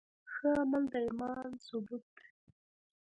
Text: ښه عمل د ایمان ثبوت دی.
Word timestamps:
ښه 0.33 0.49
عمل 0.61 0.83
د 0.91 0.93
ایمان 1.05 1.51
ثبوت 1.65 2.03
دی. 2.15 2.29